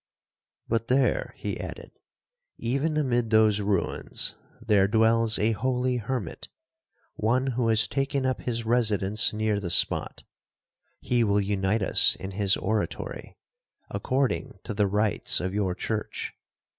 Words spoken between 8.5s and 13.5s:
residence near the spot,—he will unite us in his oratory,